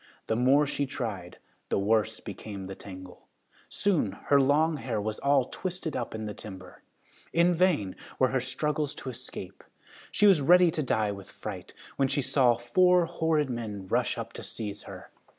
The 0.25 0.35
more 0.35 0.65
she 0.65 0.87
tried, 0.87 1.37
the 1.69 1.77
worse 1.77 2.19
became 2.19 2.65
the 2.65 2.73
tangle. 2.73 3.27
Soon 3.69 4.13
her 4.13 4.41
long 4.41 4.77
hair 4.77 4.99
was 4.99 5.19
all 5.19 5.45
twisted 5.45 5.95
up 5.95 6.15
in 6.15 6.25
the 6.25 6.33
timber. 6.33 6.81
In 7.33 7.53
vain 7.53 7.95
were 8.17 8.29
her 8.29 8.41
struggles 8.41 8.95
to 8.95 9.11
escape. 9.11 9.63
She 10.11 10.25
was 10.25 10.41
ready 10.41 10.71
to 10.71 10.81
die 10.81 11.11
with 11.11 11.29
fright, 11.29 11.75
when 11.97 12.07
she 12.07 12.23
saw 12.23 12.55
four 12.55 13.05
horrid 13.05 13.51
men 13.51 13.85
rush 13.85 14.17
up 14.17 14.33
to 14.33 14.41
seize 14.43 14.81
her. 14.89 15.11